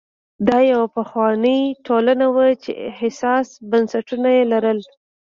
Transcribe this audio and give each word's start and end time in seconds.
دا 0.47 0.59
یوه 0.71 0.87
پخوانۍ 0.97 1.61
ټولنه 1.87 2.25
وه 2.35 2.47
چې 2.63 2.71
حساس 2.99 3.47
بنسټونه 3.71 4.29
یې 4.37 4.43
لرل. 4.51 4.79